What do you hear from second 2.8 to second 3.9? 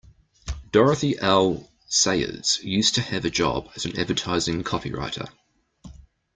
to have a job as